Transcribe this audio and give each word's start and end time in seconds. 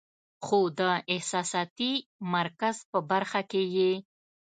خو 0.45 0.59
د 0.79 0.81
احساساتي 1.13 1.93
مرکز 2.35 2.75
پۀ 2.89 2.99
برخه 3.11 3.41
کې 3.51 3.63
ئې 3.75 3.91